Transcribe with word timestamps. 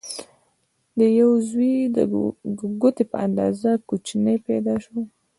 د 0.97 1.01
دیو 1.13 1.29
زوی 1.49 1.75
د 1.95 1.97
ګوتې 2.81 3.03
په 3.11 3.17
اندازه 3.27 3.69
کوچنی 3.89 4.35
پیدا 4.47 4.75
شو. 4.83 4.97